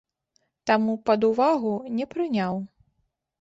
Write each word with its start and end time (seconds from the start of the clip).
Таму 0.71 0.95
пад 1.09 1.27
увагу 1.29 1.75
не 1.99 2.09
прыняў. 2.15 2.59